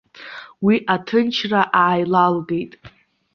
Уи 0.65 0.75
аҭынчра 0.93 1.61
ааилалгеит. 1.81 2.71